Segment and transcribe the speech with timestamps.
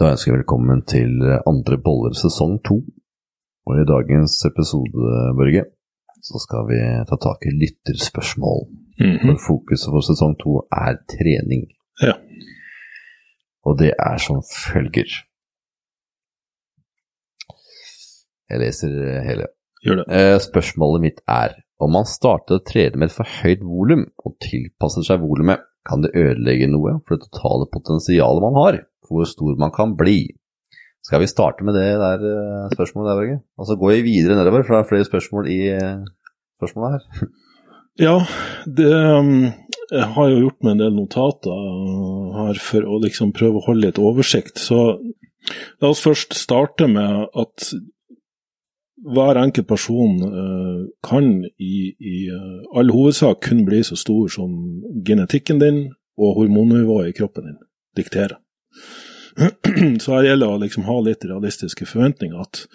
[0.00, 2.80] Da ønsker jeg velkommen til andre boller sesong to.
[3.68, 5.64] Og i dagens episode, Børge,
[6.26, 6.78] så skal vi
[7.08, 8.64] ta tak i lytterspørsmål.
[9.02, 9.18] Mhm.
[9.26, 11.68] For fokuset for sesong to er trening.
[12.02, 12.14] Ja.
[13.66, 15.10] Og det er som følger.
[18.50, 18.96] Jeg leser
[19.28, 19.46] hele.
[19.84, 20.06] Gjør det.
[20.16, 24.36] Eh, Spørsmålet mitt er om man starter å trene med et for høyt volum og
[24.44, 28.76] tilpasser seg volumet, kan det ødelegge noe for det totale potensialet man har,
[29.12, 30.32] hvor stor man kan bli.
[31.02, 33.38] Skal vi starte med det der eh, spørsmålet der, Børge?
[33.58, 36.04] Og så går vi videre nedover, for det er flere spørsmål i eh,
[36.58, 37.28] spørsmålet her.
[38.00, 38.22] Ja,
[38.64, 39.50] det um,
[39.90, 41.58] Jeg har jo gjort meg en del notater
[42.38, 44.56] her for å liksom prøve å holde litt oversikt.
[44.56, 44.78] Så
[45.82, 47.66] la oss først starte med at
[49.12, 50.16] hver enkelt person
[51.04, 51.28] kan
[51.60, 52.16] i, i
[52.72, 54.56] all hovedsak kun bli så stor som
[55.04, 55.82] genetikken din
[56.16, 57.60] og hormonnivået i kroppen din
[58.00, 58.38] dikterer.
[60.02, 62.40] Så her gjelder det å liksom ha litt realistiske forventninger.
[62.40, 62.66] at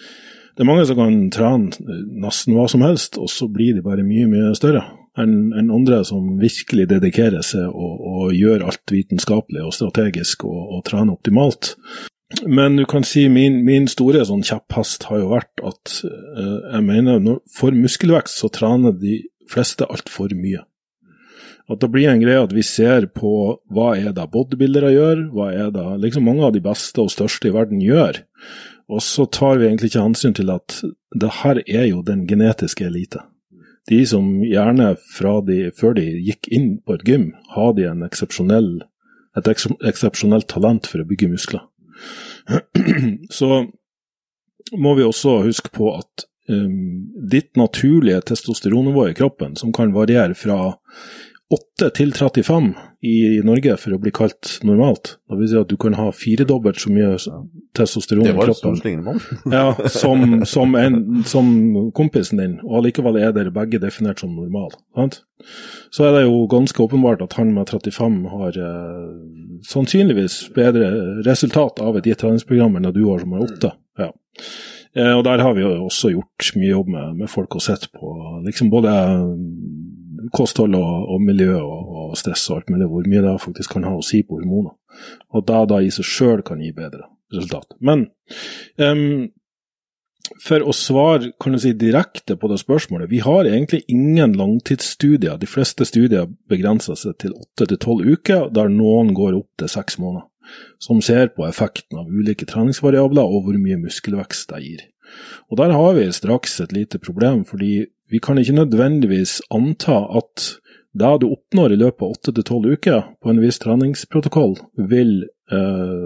[0.57, 3.85] det er mange som kan trene eh, nesten hva som helst, og så blir de
[3.85, 4.85] bare mye, mye større
[5.17, 10.59] enn en andre som virkelig dedikerer seg og, og gjør alt vitenskapelig og strategisk og,
[10.77, 11.73] og trener optimalt.
[12.45, 16.85] Men du kan si min, min store sånn kjepphest har jo vært at eh, jeg
[16.85, 20.65] mener når, for muskelvekst så trener de fleste altfor mye.
[21.67, 23.29] At det blir en greie at vi ser på
[23.75, 27.49] hva er det bodybuildere gjør, hva er det liksom mange av de beste og største
[27.49, 28.21] i verden gjør.
[28.87, 30.79] Og så tar vi egentlig ikke hensyn til at
[31.11, 33.25] det her er jo den genetiske elite.
[33.87, 34.93] De som gjerne
[35.47, 38.71] de, før de gikk inn på et gym, hadde en eksepsjonell,
[39.35, 41.67] et eks- eksepsjonelt talent for å bygge muskler.
[43.37, 43.67] Så
[44.75, 50.35] må vi også huske på at um, ditt naturlige testosteronnivå i kroppen, som kan variere
[50.35, 50.75] fra
[51.47, 52.73] 8 til 35
[53.07, 56.81] i Norge for å bli kalt normalt, det vil si at du kan ha firedobbelt
[56.81, 57.13] så mye
[57.77, 58.75] testosteron i kroppen
[59.53, 61.47] ja, som, som, en, som
[61.95, 64.75] kompisen din, og allikevel er dere begge definert som normal.
[64.97, 65.21] Sant?
[65.93, 69.11] Så er det jo ganske åpenbart at han med 35 har eh,
[69.71, 70.89] sannsynligvis bedre
[71.27, 73.71] resultat av et gitt treningsprogram enn det du har som har 8.
[74.03, 74.11] Ja.
[74.97, 77.87] Eh, og der har vi jo også gjort mye jobb med, med folk og sett
[77.93, 78.11] på
[78.45, 78.91] liksom både
[80.33, 83.87] kosthold og, og miljø og, og stress og alt mulig, hvor mye det faktisk kan
[83.87, 84.75] ha å si på hormoner.
[85.35, 87.75] Og da, da i seg sjøl kan gi bedre resultat.
[87.83, 88.07] Men
[88.81, 89.27] um,
[90.43, 95.37] for å svare kan du si, direkte på det spørsmålet, vi har egentlig ingen langtidsstudier.
[95.39, 100.27] De fleste studier begrenser seg til 8-12 uker, der noen går opp til 6 måneder.
[100.83, 104.85] Som ser på effekten av ulike treningsvariabler og hvor mye muskelvekst det gir.
[105.49, 110.59] Og Der har vi straks et lite problem, fordi vi kan ikke nødvendigvis anta at
[110.97, 114.55] det du oppnår i løpet av 8-12 uker på en viss treningsprotokoll,
[114.89, 115.97] vil, eh,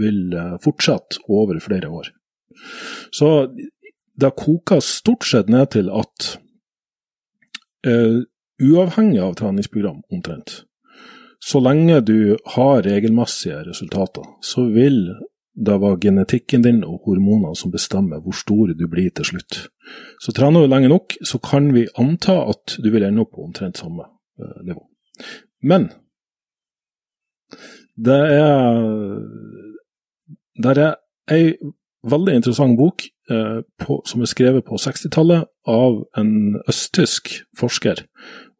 [0.00, 2.10] vil eh, fortsette over flere år.
[3.10, 3.48] Så
[4.20, 6.34] det koker stort sett ned til at
[7.86, 8.20] eh,
[8.60, 10.64] uavhengig av treningsprogram, omtrent,
[11.40, 15.06] så lenge du har regelmessige resultater, så vil
[15.54, 19.66] det var genetikken din og hormonene som bestemmer hvor stor du blir til slutt.
[20.22, 23.44] Så trener du lenge nok, så kan vi anta at du vil ende opp på
[23.44, 24.06] omtrent samme
[24.40, 24.86] eh, nivå.
[25.62, 25.90] Men
[27.96, 28.80] det er
[30.60, 30.96] Det er
[31.32, 31.54] ei
[32.04, 38.02] veldig interessant bok eh, på, som er skrevet på 60-tallet av en østtysk forsker.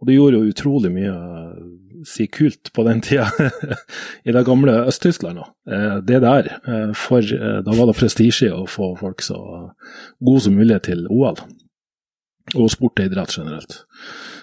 [0.01, 1.15] Og det gjorde jo utrolig mye
[2.07, 3.27] si kult på den tida
[4.29, 5.39] i det gamle Øst-Tyskland.
[5.71, 6.49] Eh, det der.
[6.67, 9.39] Eh, for eh, da var det prestisje å få folk så
[10.21, 11.37] gode som mulig til OL.
[12.59, 13.75] Og sport og idrett generelt.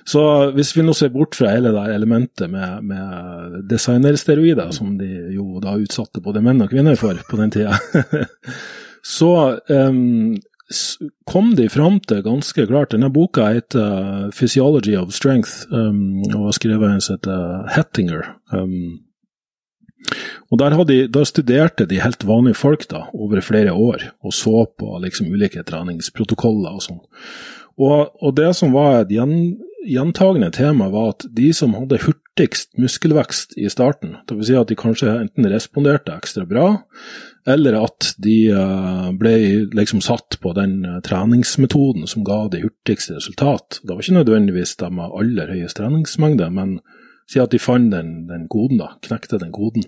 [0.07, 0.21] Så
[0.55, 5.57] hvis vi nå ser bort fra hele det elementet med, med designersteroider, som de jo
[5.59, 7.75] da utsatte både menn og kvinner for på den tida,
[9.17, 9.31] så
[9.67, 10.47] s-
[11.25, 16.57] kom de fram til ganske klart Denne boka heter 'Physiology of Strength', um, og var
[16.57, 18.35] skrevet av en som heter Hettinger.
[18.51, 19.07] Um,
[20.51, 24.65] og der, hadde der studerte de helt vanlige folk da, over flere år, og så
[24.79, 27.01] på liksom ulike treningsprotokoller og sånn.
[27.77, 29.57] Og, og det som var et gjen,
[29.87, 34.49] gjentagende tema, var at de som hadde hurtigst muskelvekst i starten, dvs.
[34.49, 36.67] Si at de kanskje enten responderte ekstra bra,
[37.47, 39.35] eller at de eh, ble
[39.77, 43.79] liksom satt på den eh, treningsmetoden som ga de hurtigste resultat.
[43.83, 46.79] Det var ikke nødvendigvis de med aller høyest treningsmengde, men
[47.29, 49.87] si at de fant den, den koden, da, knekte den koden.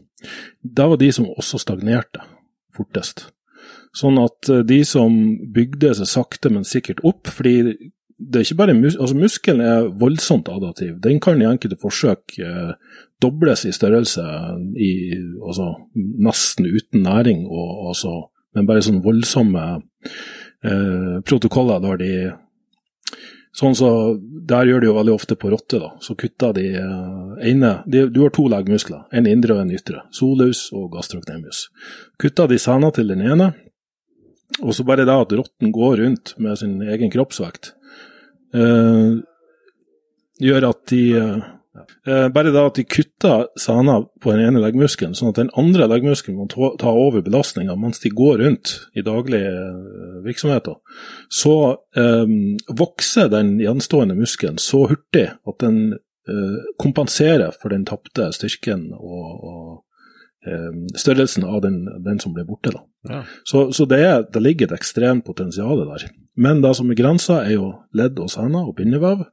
[0.64, 2.24] Det var de som også stagnerte
[2.76, 3.28] fortest.
[3.96, 5.16] Sånn at eh, de som
[5.54, 7.56] bygde seg sakte, men sikkert opp, fordi
[8.20, 10.98] det er ikke bare mus altså Muskelen er voldsomt adaptiv.
[11.04, 12.74] Den kan i enkelte forsøk eh,
[13.24, 14.26] dobles i størrelse,
[14.76, 14.92] i,
[15.40, 18.14] altså, nesten uten næring, og, altså,
[18.56, 22.14] men bare sånn voldsomme eh, protokoller der de
[23.60, 23.90] Sånn så,
[24.20, 25.80] Der gjør de jo veldig ofte på rotte.
[25.82, 29.74] da, Så kutter de uh, ene de, Du har to leggmuskler, en indre og en
[29.74, 30.04] ytre.
[30.14, 31.66] Solus og gastrocnemius.
[32.22, 33.50] Kutter de sena til den ene,
[34.60, 37.74] og så bare det at rotten går rundt med sin egen kroppsvekt,
[38.56, 39.22] uh,
[40.40, 41.48] gjør at de uh,
[42.34, 46.40] bare det at de kutter sena på den ene leggmuskelen, sånn at den andre leggmuskelen
[46.42, 49.54] må ta over belastninga mens de går rundt i daglige
[50.26, 50.76] virksomheter,
[51.32, 51.56] så
[52.82, 59.30] vokser den gjenstående muskelen så hurtig at den uh, kompenserer for den tapte styrken og,
[59.40, 59.70] og
[60.96, 62.72] størrelsen av den, den, som ble borte.
[63.10, 63.24] Ja.
[63.48, 66.08] Så, så det, er, det, ligger et ekstremt potensial der.
[66.40, 69.26] Men det som er grensa, er jo ledd og sener og bindevev.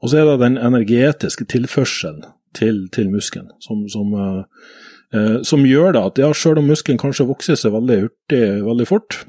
[0.00, 2.22] Og så er det den energetiske tilførselen
[2.54, 7.26] til, til muskelen, som, som, eh, som, gjør det at ja, selv om muskelen kanskje
[7.26, 9.24] vokser seg veldig hurtig veldig fort,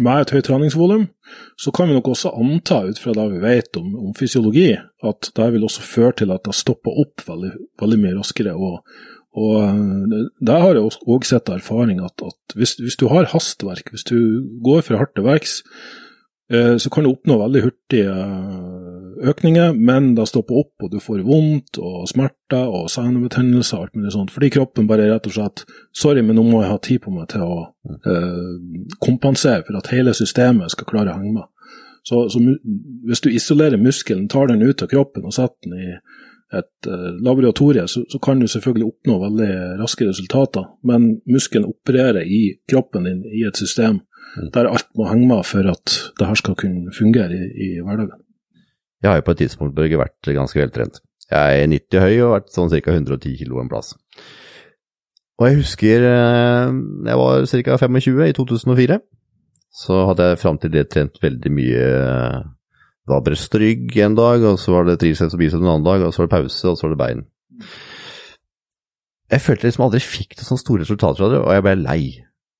[0.00, 1.02] med et høyt treningsvolum,
[1.60, 4.70] så kan vi nok også anta, ut fra det vi vet om, om fysiologi,
[5.04, 7.50] at det vil også føre til at det stopper opp veldig,
[7.80, 8.54] veldig mye raskere.
[8.56, 8.80] Og,
[9.32, 13.90] og eh, der har jeg òg sett erfaring at, at hvis, hvis, du har hastverk,
[13.90, 14.16] hvis du
[14.64, 15.60] går for hardt til verks,
[16.52, 20.98] Eh, så kan du oppnå veldig hurtige eh, økninger, men da stopper opp, og du
[21.00, 25.36] får vondt og smerter og senebetennelse og alt mulig sånt, fordi kroppen bare rett og
[25.36, 25.64] slett
[25.96, 27.56] Sorry, men nå må jeg ha tid på meg til å
[27.94, 28.50] eh,
[29.00, 31.48] kompensere for at hele systemet skal klare å henge med.
[32.04, 32.42] Så, så
[33.06, 35.92] hvis du isolerer muskelen, tar den ut av kroppen og setter den i
[36.52, 42.26] et uh, laboratorie, så, så, kan du selvfølgelig oppnå veldig raske resultater, men muskelen opererer
[42.26, 44.02] i kroppen din i et system
[44.54, 48.20] der alt må henge med for at det her skal kunne fungere i, i hverdagen.
[49.02, 51.02] Jeg har jo på et tidspunkt Børge, vært ganske veltrent.
[51.30, 52.94] Jeg er 90 høy og har vært sånn ca.
[52.94, 53.94] 110 kilo en plass.
[55.40, 56.74] Og jeg husker eh,
[57.08, 57.78] jeg var ca.
[57.82, 58.98] 25 i 2004.
[59.82, 61.86] Så hadde jeg fram til det trent veldig mye
[63.02, 65.70] Det var bryst og rygg en dag, og så var det triceps og biceps en
[65.72, 67.24] annen dag, og så var det pause, og så var det bein.
[69.32, 72.02] Jeg følte liksom aldri fikk noen sånne store resultater fra det, og jeg ble lei.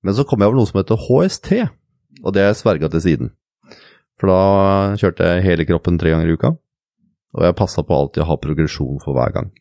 [0.03, 1.49] Men så kom jeg over noe som heter HST,
[2.23, 3.33] og det har jeg sverga til siden.
[4.19, 6.53] For da kjørte jeg hele kroppen tre ganger i uka,
[7.33, 9.53] og jeg passa på alltid å ha progresjon for hver gang.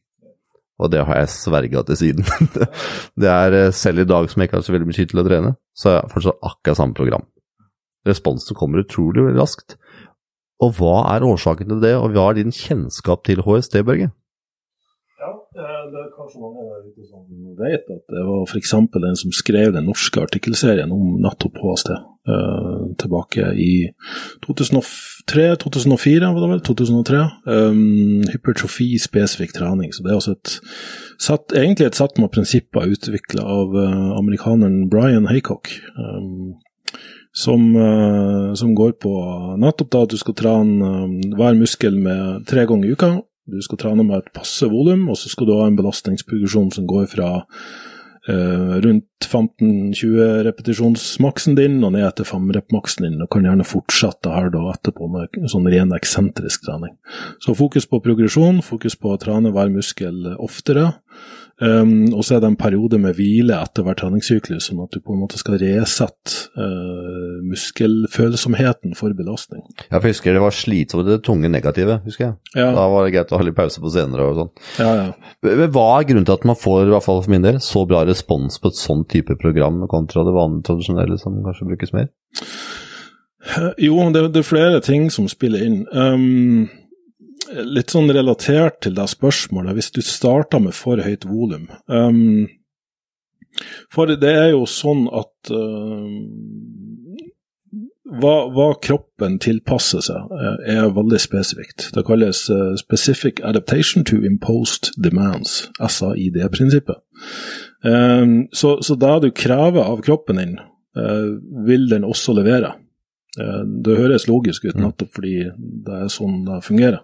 [0.82, 2.26] Og det har jeg sverga til siden.
[3.22, 5.22] det er eh, Selv i dag som jeg ikke har så veldig mye tid til
[5.22, 7.26] å trene, så er jeg fortsatt akkurat samme program.
[8.08, 9.76] Responsen kommer utrolig raskt.
[10.62, 14.12] Og hva er årsaken til det, og hva er din kjennskap til HST, Børge?
[15.22, 15.32] Ja,
[15.90, 16.62] det er kanskje mange
[17.06, 17.22] som
[17.58, 18.72] vet at det var f.eks.
[18.94, 23.72] den som skrev den norske artikkelserien om nettopp HST eh, tilbake i
[24.46, 26.64] 2003-2004, var det vel?
[26.70, 27.22] 2003.
[27.46, 29.92] Um, hypertrofi spesifikk trening.
[29.94, 30.58] Så det er altså et
[31.20, 35.74] satt, egentlig et sett med prinsipper utvikla av eh, amerikaneren Brian Haycock.
[35.98, 36.54] Um,
[37.32, 39.12] som, uh, som, går på
[39.60, 40.90] nettopp da at du skal trene
[41.36, 43.14] hver muskel med tre ganger i uka,
[43.50, 46.86] du skal trene med et passe volum, og så skal du ha en belastningsprogresjon som
[46.86, 47.30] går fra
[48.30, 54.52] eh, rundt 15-20 repetisjonsmaksen din og ned til 5-rep-maksen din, og kan gjerne fortsette her
[54.54, 56.94] da etterpå med sånn ren eksentrisk trening.
[57.42, 60.92] Så fokus på progresjon, fokus på å trene hver muskel oftere.
[61.60, 65.02] Um, og så er det en periode med hvile etter hver treningssyklus, sånn at du
[65.04, 69.62] på en måte skal resette uh, muskelfølsomheten for belastning.
[69.84, 72.34] Ja, for jeg husker det var slitsomt, det tunge negative, husker jeg.
[72.56, 72.70] Ja.
[72.74, 74.52] Da var det greit å ha litt pause på senere og sånn.
[74.80, 75.64] Ja, ja.
[75.68, 78.02] Hva er grunnen til at man får, i hvert fall for min del, så bra
[78.08, 82.10] respons på et sånn type program kontra det vanlige tradisjonelle som kanskje brukes mer?
[83.82, 85.82] Jo, det, det er flere ting som spiller inn.
[85.90, 86.68] Um,
[87.52, 92.48] litt sånn relatert til det spørsmålet, hvis du starter med for høyt volum um,
[93.92, 96.08] For det er jo sånn at uh,
[98.12, 101.88] hva, hva, kroppen tilpasser seg, uh, er veldig spesifikt.
[101.94, 107.00] Det kalles uh, Specific Adaptation to Imposed Demands, SAID-prinsippet.
[107.84, 110.58] Um, så, så det du krever av kroppen din,
[110.98, 112.74] uh, vil den også levere.
[113.40, 114.84] Eh, det høres logisk ut, mm.
[114.84, 117.00] nettopp fordi det er sånn det fungerer.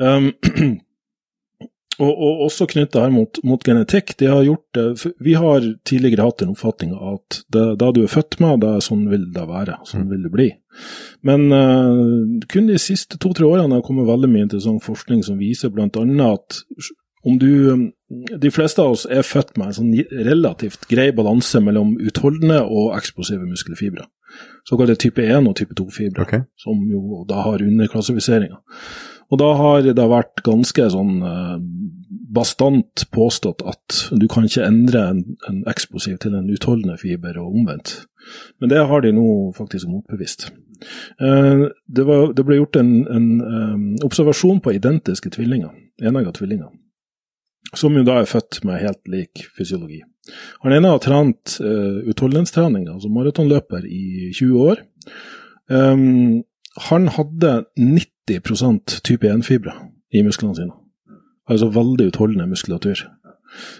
[0.00, 0.30] Um,
[2.00, 4.14] og, og, også knytta her mot, mot, genetikk.
[4.20, 8.02] De har gjort det, vi har tidligere hatt en oppfatning av at det, det du
[8.06, 9.78] er født med, det er sånn vil det være.
[9.90, 10.10] Sånn mm.
[10.14, 10.50] vil det bli.
[11.28, 15.72] Men uh, kun de siste to-tre årene har kommet veldig mye interessant forskning som viser
[15.74, 15.88] bl.a.
[16.32, 16.62] at
[17.24, 17.92] om du
[18.40, 22.92] De fleste av oss er født med en sånn relativt grei balanse mellom utholdende og
[22.98, 24.04] eksplosive muskelfibre.
[24.68, 26.46] Såkalte type 1 og type 2-fibre, okay.
[26.60, 28.60] som jo da har underklassifiseringa.
[29.32, 31.56] Og da har det vært ganske sånn eh,
[32.34, 37.54] bastant påstått at du kan ikke endre en, en eksplosiv til en utholdende fiber, og
[37.54, 37.96] omvendt.
[38.60, 39.26] Men det har de nå
[39.56, 40.48] faktisk motbevist.
[41.20, 45.72] Eh, det, var, det ble gjort en, en eh, observasjon på identiske tvillinger,
[46.02, 46.72] enegga tvillinger,
[47.74, 50.02] som jo da er født med helt lik fysiologi.
[50.64, 54.84] Han ene har trent uh, utholdenhetstrening, altså maratonløper, i 20 år.
[55.68, 56.44] Um,
[56.88, 59.74] han hadde 90 type 1-fibre
[60.12, 60.72] i musklene sine.
[61.48, 63.04] Altså veldig utholdende muskulatur.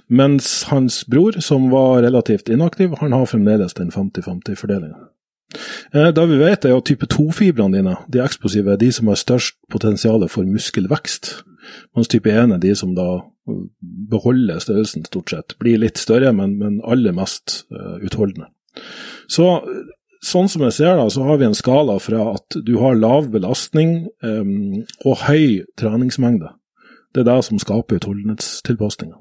[0.08, 5.08] Mens hans bror, som var relativt inaktiv, han har fremdeles den 50-50-fordelinga.
[5.94, 9.18] Eh, det vi vet, er at type 2-fibrene dine, de eksplosive, er de som har
[9.18, 11.32] størst potensial for muskelvekst.
[11.96, 13.24] Mens type 1 er de som da
[14.10, 15.56] beholder størrelsen, stort sett.
[15.60, 18.48] Blir litt større, men, men aller mest uh, utholdende.
[19.30, 19.48] Så
[20.24, 23.28] sånn som jeg ser da, så har vi en skala fra at du har lav
[23.32, 26.54] belastning um, og høy treningsmengde.
[27.14, 29.20] Det er det som skaper utholdenhetstilpasninger.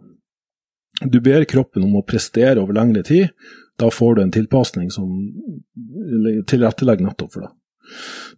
[1.10, 3.34] Du ber kroppen om å prestere over lengre tid.
[3.82, 5.10] Da får du en tilpasning som
[6.50, 7.52] tilrettelegger nettopp for det.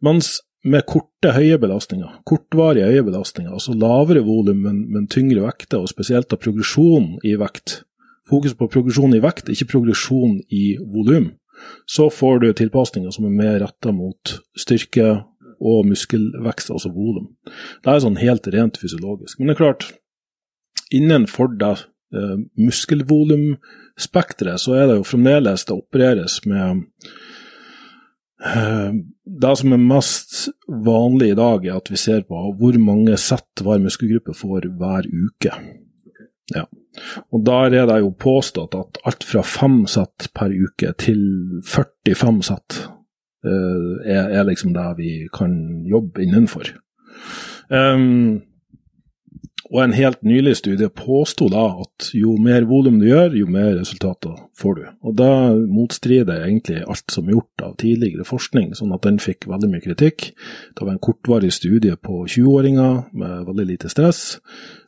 [0.04, 5.84] Mens med korte, høye belastninger, kortvarige høye belastninger, altså lavere volum, men, men, tyngre vekter,
[5.84, 7.84] og spesielt av progresjon i vekt,
[8.30, 11.34] fokus på progresjon i vekt, ikke progresjon i volum,
[11.90, 15.08] så får du tilpasninger som er mer retta mot styrke
[15.66, 17.28] og muskelvekst, altså volum.
[17.84, 19.40] Det er sånn helt rent fysiologisk.
[19.40, 19.84] Men det er klart,
[20.94, 26.66] innenfor det eh, muskelvolumspekteret, så er det jo fremdeles det opereres med
[28.46, 30.36] Det som er mest
[30.86, 35.08] vanlig i dag, er at vi ser på hvor mange sett hver muskelgruppe får hver
[35.10, 35.54] uke.
[36.54, 36.66] Ja.
[37.34, 41.22] Og der er det jo påstått at alt fra fem sett per uke til
[41.66, 42.78] 45 sett
[43.46, 45.56] uh, er, er, liksom det vi kan
[45.90, 46.70] jobbe innenfor.
[47.70, 48.44] Um,
[49.72, 53.72] og en helt nylig studie påsto da at jo mer volum du gjør, jo mer
[53.80, 54.84] resultater får du.
[55.10, 55.32] Og det
[55.74, 59.84] motstrider egentlig alt som er gjort av tidligere forskning, sånn at den fikk veldig mye
[59.84, 60.30] kritikk.
[60.78, 64.38] Det var en kortvarig studie på 20-åringer med veldig lite stress.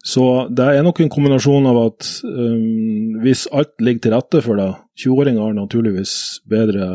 [0.05, 4.61] Så det er nok en kombinasjon av at um, hvis alt ligger til rette for
[4.61, 6.13] det 20-åringer har naturligvis
[6.49, 6.85] bedre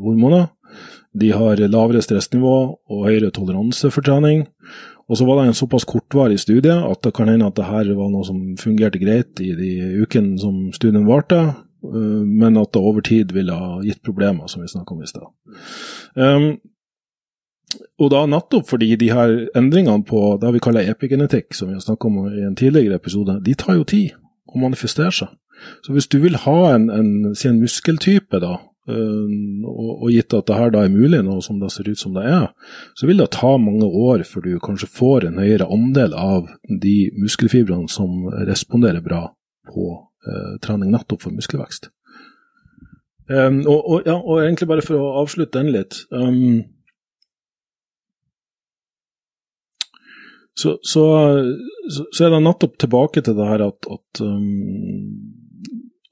[0.00, 0.48] hormoner.
[1.18, 4.48] De har lavere stressnivå og høyere toleranse for trening.
[5.08, 7.88] Og så var det en såpass kortvarig studie at det kan hende at det her
[7.96, 9.70] var noe som fungerte greit i de
[10.04, 11.40] ukene som studien varte,
[11.82, 15.30] men at det over tid ville ha gitt problemer, som vi snakka om i stad.
[16.18, 16.48] Um,
[17.98, 21.84] og da nettopp fordi de her endringene på det vi kaller epigenetikk, som vi har
[21.84, 24.16] snakka om i en tidligere episode, de tar jo tid
[24.48, 25.34] å manifestere seg.
[25.82, 28.58] Så hvis du vil ha en, en, en muskeltype, da,
[28.88, 32.16] og, og, gitt at det her da er mulig, nå som det ser ut som
[32.16, 32.48] det er,
[32.96, 36.96] så vil det ta mange år før du kanskje får en høyere andel av de
[37.18, 39.26] muskelfibrene som responderer bra
[39.68, 39.90] på
[40.28, 41.90] eh, trening nettopp for muskelvekst.
[43.28, 46.62] Um, og, og, ja, og, egentlig bare for å avslutte den litt um,
[50.56, 51.02] så, så,
[51.92, 55.36] så, er det nettopp tilbake til det her at, at um,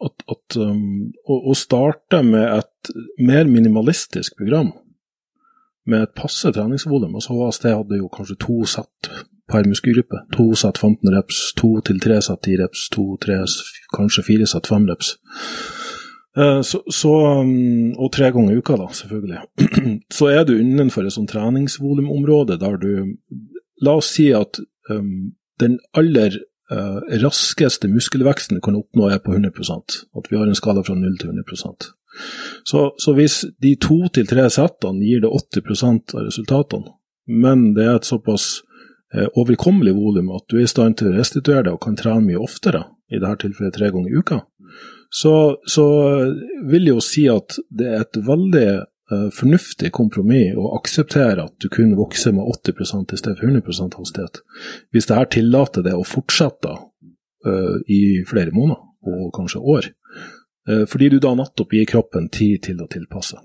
[0.05, 2.91] at, at um, å, å, starte med et
[3.23, 4.73] mer minimalistisk program,
[5.87, 9.11] med et passe treningsvolum altså HST hadde jo kanskje to sett
[9.47, 10.25] per muskelgruppe.
[10.35, 13.39] To sett 15 reps, to til tre sett 10 reps, to, tre,
[13.95, 15.13] kanskje fire sett 5 reps.
[16.37, 19.45] Uh, så, så, um, og tre ganger i uka, da, selvfølgelig.
[20.19, 22.91] så er du innenfor et sånt treningsvolumområde der du
[23.85, 24.57] La oss si at
[24.89, 26.33] um, den aller
[26.73, 31.19] uh, raskeste muskelveksten kan oppnå, er på 100% At vi har en skala fra 0
[31.21, 31.91] til 100%
[32.65, 36.95] Så, så hvis de to til tre settene gir det 80% av resultatene,
[37.27, 38.63] men det er et såpass
[39.15, 42.25] uh, overkommelig volum at du er i stand til å restituere det og kan trene
[42.25, 44.41] mye oftere, i dette tilfellet tre ganger i uka,
[45.13, 45.35] så,
[45.69, 45.85] så
[46.67, 48.69] vil jeg jo si at det er et veldig
[49.07, 54.41] fornuftig kompromiss å akseptere at du kun vokser med 80 i stedet for 100 hastighet.
[54.91, 56.73] Hvis det her tillater det å fortsette
[57.47, 59.87] uh, i flere måneder, og kanskje år.
[60.67, 63.39] Uh, fordi du da nettopp gir kroppen tid til å tilpasse.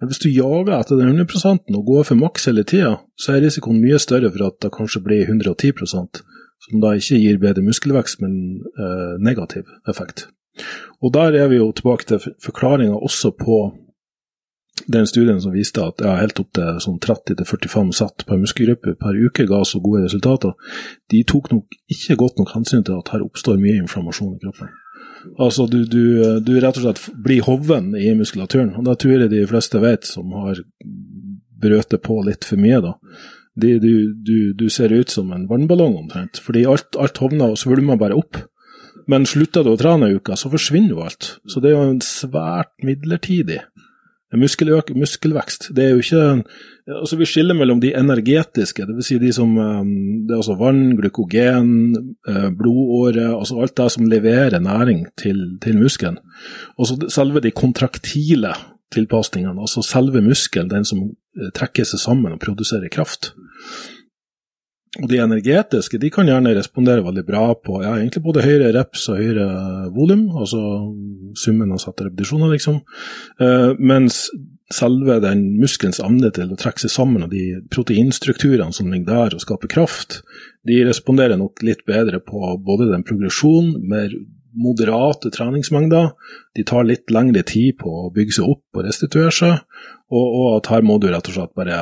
[0.00, 3.44] Men hvis du jager etter den 100% og går for maks hele tida, så er
[3.46, 6.24] risikoen mye større for at det kanskje blir 110%
[6.64, 8.62] som da ikke gir bedre muskelvekst, men
[9.20, 10.22] negativ effekt.
[11.04, 13.58] Og der er vi jo tilbake til forklaringa også på
[14.90, 19.16] den studien som viste at ja, helt opp til sånn 30-45 satt per muskelgruppe per
[19.16, 20.56] uke ga så gode resultater,
[21.12, 24.72] de tok nok ikke godt nok hensyn til at her oppstår mye inflammasjon i kroppen.
[25.40, 26.02] Altså du, du,
[26.44, 28.74] du rett og slett blir hoven i muskulaturen.
[28.76, 30.60] Og det tror jeg de fleste vet som har
[31.64, 32.96] brøtet på litt for mye, da.
[33.54, 37.96] De, du, du, ser ut som en vannballong omtrent, fordi alt, alt hovner og svulmer
[38.00, 38.42] bare opp.
[39.08, 41.36] Men slutter du å trene ei uke, så forsvinner jo alt.
[41.48, 43.62] Så det er jo en svært midlertidig
[44.38, 45.70] muskelvekst.
[45.76, 46.24] Det er jo ikke
[46.84, 49.06] altså Vi skiller mellom de energetiske, dvs.
[49.08, 49.94] Si de som um,
[50.26, 51.70] Det er altså vann, glykogen,
[52.28, 56.18] uh, blodåre, altså alt det som leverer næring til, til muskelen.
[56.78, 58.52] Og så selve de kontraktile
[58.92, 63.32] tilpasningene, altså selve muskelen, den som uh, trekker seg sammen og produserer kraft.
[65.02, 69.08] Og de energetiske de kan gjerne respondere veldig bra på ja, egentlig både høyere reps
[69.10, 69.46] og høyere
[69.94, 70.60] volum, altså
[71.38, 72.78] summen av satte repetisjoner, liksom.
[73.42, 74.28] Uh, mens
[74.72, 79.36] selve den muskelens evne til å trekke seg sammen, og de proteinstrukturene som ligger der
[79.36, 80.20] og skaper kraft,
[80.66, 84.14] de responderer nok litt bedre på både den progresjonen, mer
[84.54, 86.12] moderate treningsmengder,
[86.54, 89.58] de tar litt lengre tid på å bygge seg opp og restituere seg,
[90.14, 91.80] og, og at her må du rett og slett bare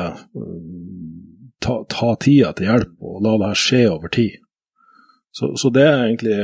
[1.62, 4.38] ta, ta tida til hjelp og la det her skje over tid.
[5.32, 6.34] Så, så, det er egentlig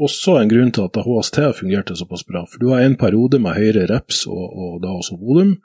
[0.00, 2.46] også en grunn til at HST fungerte såpass bra.
[2.48, 5.58] For du har en periode med høyere reps og, og da også volum,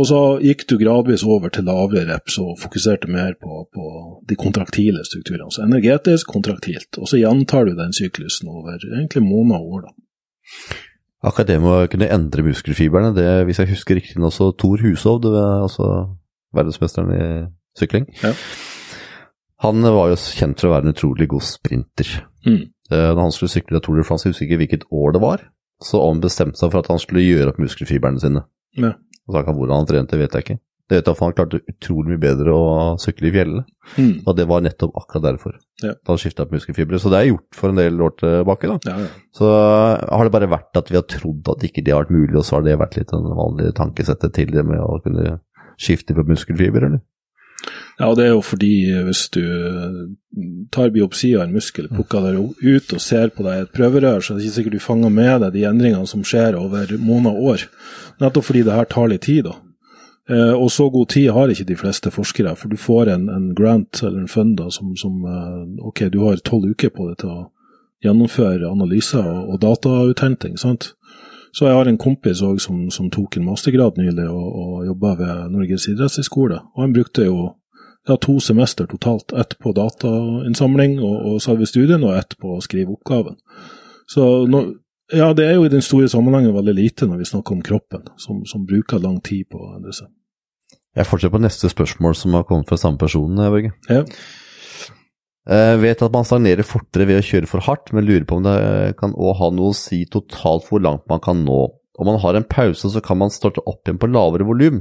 [0.00, 3.90] og så gikk du gradvis over til lavere reps og fokuserte mer på, på
[4.30, 5.52] de kontraktile strukturene.
[5.52, 6.96] Så energetisk, kontraktilt.
[6.96, 9.84] Og så gjentar du den syklusen over egentlig måneder og år.
[9.90, 10.80] da.
[11.20, 14.80] Akkurat det med å kunne endre muskelfibrene, det hvis jeg husker riktig nå, så Thor
[14.80, 15.90] Hushovd, altså
[16.56, 17.24] verdensmesteren i
[17.78, 18.06] sykling.
[18.22, 18.32] Ja.
[19.60, 22.08] Han var jo kjent for å være en utrolig god sprinter.
[22.46, 22.62] Mm.
[22.90, 25.44] Når han skulle sykle Tour de France, jeg husker ikke hvilket år det var,
[25.84, 28.42] så han bestemte seg for at han skulle gjøre opp muskelfibrene sine.
[28.80, 28.94] Ja.
[29.28, 30.58] Og så Hvordan han trente, vet jeg ikke.
[30.90, 32.64] Det vet jeg for Han klarte utrolig mye bedre å
[32.98, 33.64] sykle i fjellene,
[33.98, 34.22] Mm.
[34.26, 35.52] og det var nettopp akkurat derfor.
[35.82, 35.92] Ja.
[35.94, 36.98] Da han skifta opp muskelfibre.
[36.98, 38.66] Så det er gjort for en del år tilbake.
[38.66, 38.78] da.
[38.90, 39.08] Ja, ja.
[39.34, 42.34] Så har det bare vært at vi har trodd at ikke det har vært mulig,
[42.36, 45.40] og så har det vært litt den vanlige tankesettet til det med å kunne
[45.78, 47.00] skifte på muskelfiber, eller?
[47.98, 48.74] Ja, og det er jo fordi
[49.04, 49.42] hvis du
[50.72, 54.32] tar biopsi av en muskel, plukker det ut og ser på deg et prøverør, så
[54.32, 57.50] er det ikke sikkert du fanger med deg de endringene som skjer over måneder og
[57.54, 57.66] år.
[58.22, 59.58] Nettopp fordi det her tar litt tid, da.
[60.30, 63.50] Eh, og så god tid har ikke de fleste forskere, for du får en, en
[63.56, 67.20] grant eller en fund da, som, som eh, Ok, du har tolv uker på det
[67.22, 67.40] til å
[68.04, 70.56] gjennomføre analyser og, og datauthenting.
[70.60, 70.92] sant?
[71.52, 75.14] Så jeg har en kompis også som, som tok en mastergrad nylig og, og jobba
[75.18, 76.60] ved Norges idrettshøgskole.
[76.76, 77.48] Og han brukte jo
[78.08, 79.32] ja, to semester totalt.
[79.32, 83.36] Ett på datainnsamling og, og selve studien, og ett på å skrive oppgaven.
[84.10, 84.64] Så nå,
[85.14, 88.06] ja, det er jo i den store sammenhengen veldig lite når vi snakker om kroppen,
[88.20, 90.10] som, som bruker lang tid på å endre seg.
[90.98, 93.72] Jeg fortsetter på neste spørsmål som har kommet fra samme person, Børge.
[93.90, 94.02] Ja.
[95.50, 98.44] Jeg vet at man stagnerer fortere ved å kjøre for hardt, men lurer på om
[98.46, 98.56] det
[99.00, 101.62] kan òg ha noe å si totalt hvor langt man kan nå.
[102.00, 104.78] Om man har en pause, så kan man starte opp igjen på lavere volum,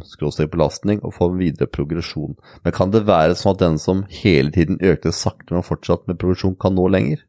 [0.51, 2.37] belastning, og få videre progresjon.
[2.63, 6.15] Men kan det være sånn at den som hele tiden økte sakte, men fortsatt med
[6.21, 7.25] progresjon, kan nå lenger?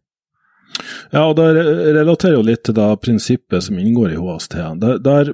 [1.11, 1.49] Ja, og det
[1.97, 4.57] relaterer jo litt til det prinsippet som inngår i HST.
[4.79, 5.33] Det, det er,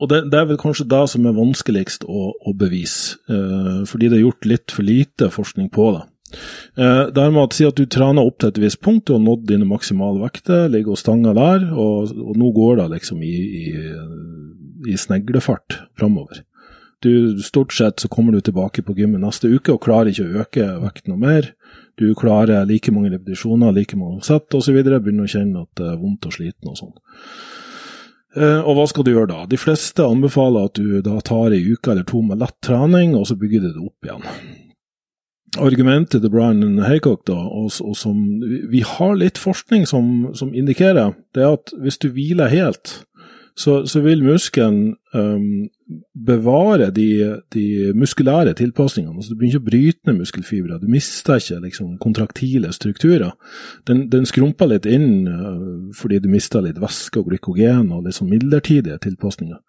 [0.00, 4.10] og det, det, er vel kanskje det som er vanskeligst å, å bevise, eh, fordi
[4.10, 6.06] det er gjort litt for lite forskning på det.
[6.76, 9.24] Eh, der med å si at du trener opp til et visst punkt, du har
[9.24, 13.34] nådd dine maksimale vekter, ligger og stanger der, og, og nå går det liksom i,
[13.64, 13.66] i,
[14.92, 16.44] i sneglefart framover.
[17.00, 20.42] Du, stort sett så kommer du tilbake på gymmet neste uke og klarer ikke å
[20.42, 21.48] øke vekten noe mer.
[21.96, 24.76] Du klarer like mange repetisjoner, like mange sett osv.
[24.84, 26.92] Begynner å kjenne at det er vondt og sliten og sånn.
[28.36, 29.46] Eh, og hva skal du gjøre da?
[29.48, 33.24] De fleste anbefaler at du da tar ei uke eller to med lett trening, og
[33.30, 34.28] så bygger du det opp igjen
[35.58, 38.18] argumentet til Brian Haycock, da, og, og, som
[38.70, 43.00] vi har litt forskning som, som, indikerer, det er at hvis du hviler helt,
[43.60, 45.68] så, så vil muskelen um,
[46.26, 47.06] bevare de,
[47.52, 47.64] de,
[47.98, 49.16] muskulære tilpasningene.
[49.18, 53.34] Altså, du begynner ikke å bryte ned muskelfibre, du mister ikke liksom, kontraktile strukturer.
[53.88, 58.30] Den, den skrumper litt inn uh, fordi du mister litt væske og glykogen og liksom
[58.32, 59.60] midlertidige tilpasninger.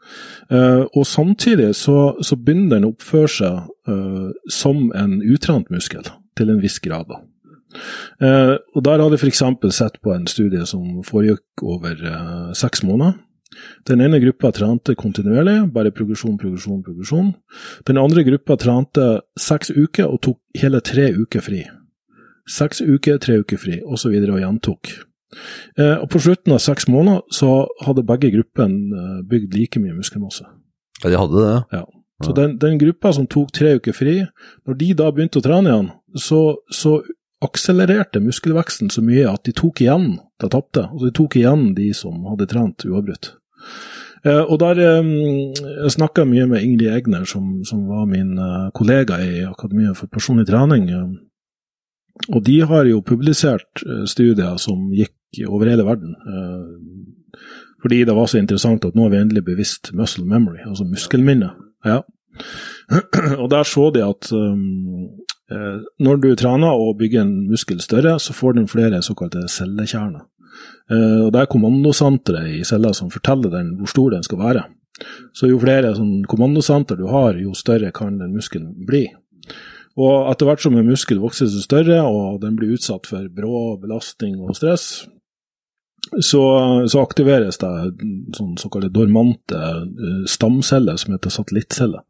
[0.53, 6.07] Uh, og samtidig så, så begynner den å oppføre seg uh, som en utrent muskel,
[6.39, 7.11] til en viss grad.
[7.11, 7.19] da.
[8.21, 9.43] Uh, og Der har de f.eks.
[9.75, 13.19] sett på en studie som foregikk over uh, seks måneder.
[13.87, 17.33] Den ene gruppa trente kontinuerlig, bare progresjon, progresjon, progresjon.
[17.87, 19.07] Den andre gruppa trente
[19.39, 21.61] seks uker og tok hele tre uker fri.
[22.49, 23.91] Seks uker, tre uker fri, osv.
[23.91, 24.93] Og, så og gjentok.
[25.77, 30.47] Eh, og På slutten av seks måneder så hadde begge gruppene bygd like mye muskelmasse.
[31.03, 31.57] Ja, de hadde det?
[31.77, 31.85] Ja.
[32.21, 34.19] Så den, den, gruppa som tok tre uker fri,
[34.67, 36.99] når de da begynte å trene igjen, så, så
[37.41, 40.85] akselererte muskelveksten så mye at de tok igjen de tapte.
[40.91, 43.33] Altså de tok igjen de som hadde trent uavbrutt.
[44.21, 45.07] Eh, og der eh,
[45.83, 50.11] Jeg snakka mye med Ingrid Egner, som, som var min eh, kollega i Akademiet for
[50.11, 50.89] personlig trening.
[52.29, 56.11] Og de har jo publisert studier som gikk over hele verden.
[57.81, 61.49] Fordi det var så interessant at nå er vi endelig bevisst muscle memory, altså muskelminne.
[61.87, 62.01] Ja.
[63.41, 64.29] Og der så de at
[65.97, 70.27] når du trener og bygger en muskel større, så får den flere såkalte cellekjerner.
[70.91, 74.65] Uh, og Det er kommandosenteret i cella som forteller den hvor stor den skal være.
[75.33, 79.07] Så jo flere sånn, kommandosenter du har, jo større kan den muskelen bli.
[79.99, 83.79] Og etter hvert som en muskel vokser seg større, og den blir utsatt for brå
[83.81, 84.85] belastning og stress,
[86.11, 86.41] så,
[86.89, 87.71] så aktiveres det
[88.35, 92.03] sånn såkalte dormante uh, stamceller som heter satellittceller.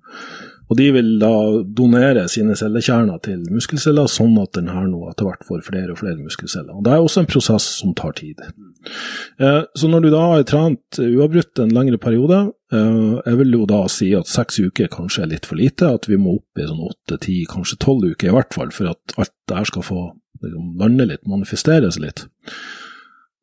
[0.72, 1.34] Og De vil da
[1.68, 6.00] donere sine cellekjerner til muskelceller, sånn at den her nå etter hvert får flere og
[6.00, 6.78] flere muskelceller.
[6.78, 8.40] Og Det er også en prosess som tar tid.
[9.36, 12.40] Eh, så når du da har trent uavbrutt en lengre periode,
[12.72, 16.08] eh, jeg vil jo da si at seks uker kanskje er litt for lite, at
[16.08, 19.18] vi må opp i sånn åtte, ti, kanskje tolv uker i hvert fall, for at
[19.18, 20.06] alt det her skal få
[20.42, 22.24] liksom, lande litt, manifesteres litt.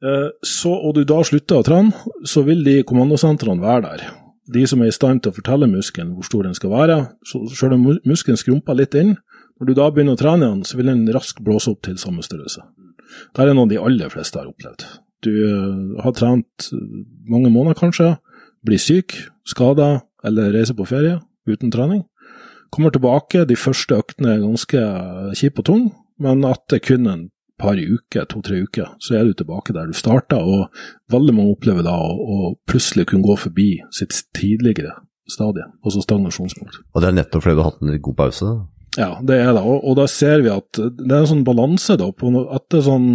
[0.01, 1.93] Eh, så, og du da slutter å trene,
[2.25, 4.09] så vil de kommandosentrene være der
[4.53, 6.99] de som er i stand til å fortelle muskelen hvor stor den skal være.
[7.27, 9.17] Så Selv om muskelen skrumper litt inn,
[9.59, 12.23] når du da begynner å trene den, så vil den raskt blåse opp til samme
[12.25, 12.63] størrelse.
[13.35, 14.85] Det er noe de aller fleste har opplevd.
[15.27, 16.69] Du uh, har trent
[17.27, 18.13] mange måneder kanskje,
[18.65, 19.17] blir syk,
[19.49, 22.05] skada eller reiser på ferie uten trening.
[22.75, 24.83] Kommer tilbake, de første øktene er ganske
[25.39, 27.27] kjipe og tunge, men etter kun en
[27.59, 30.39] par uker, to-tre uker, så er du tilbake der du starta.
[30.39, 30.69] Og
[31.13, 34.97] veldig mange opplever da å, å plutselig kunne gå forbi sitt tidligere
[35.29, 36.81] stadie, altså stagnasjonspunkt.
[36.95, 38.53] Og det er nettopp fordi du har hatt en god pause?
[38.97, 39.63] Ja, det er det.
[39.63, 43.11] Og, og da ser vi at det er en sånn balanse da, på etter sånn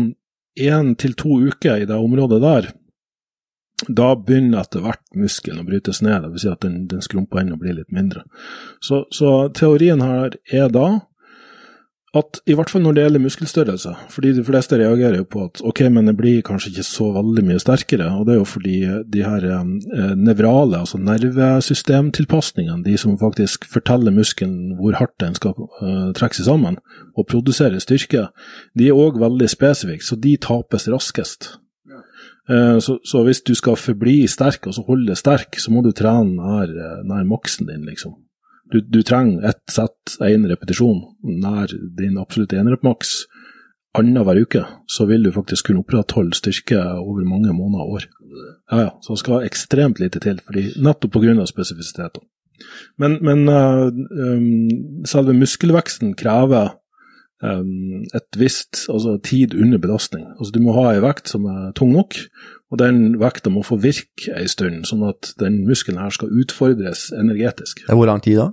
[0.62, 2.70] én til to uker i det området der,
[3.90, 6.44] da begynner etter hvert muskelen å brytes ned, dvs.
[6.44, 8.24] Si at den, den skrumper inn og blir litt mindre.
[8.84, 10.88] Så, så teorien her er da
[12.14, 15.64] at i hvert fall når det gjelder muskelstørrelse, fordi de fleste reagerer jo på at
[15.66, 18.76] ok, men det blir kanskje ikke så veldig mye sterkere, og det er jo fordi
[19.16, 25.58] de her eh, nevrale, altså nervesystemtilpasningene, de som faktisk forteller muskelen hvor hardt den skal
[25.58, 26.78] eh, trekke seg sammen
[27.18, 28.28] og produsere styrke,
[28.78, 31.56] de er òg veldig spesifikke, så de tapes raskest.
[32.50, 35.94] Eh, så, så, hvis du skal forbli sterk, og så holde sterk, så må du
[35.96, 38.18] trene nær, eh, nær maksen din, liksom.
[38.74, 43.24] Du, du trenger ett sett, én repetisjon, nær din absolutte enerepmaks
[43.94, 48.08] annenhver uke, så vil du faktisk kunne opprettholde styrke over mange måneder og år.
[48.72, 51.46] Ja, ja, så det skal ekstremt lite til, fordi, nettopp pga.
[51.46, 52.26] spesifisitetene.
[52.98, 56.76] Men, men uh, um, selve muskelveksten krever
[57.44, 60.26] um, et visst altså tid under belastning.
[60.38, 62.18] Altså Du må ha ei vekt som er tung nok,
[62.72, 67.12] og den vekta må få virke ei stund, sånn at den muskelen her skal utfordres
[67.14, 67.84] energetisk.
[67.90, 68.52] Hvor lang tid da?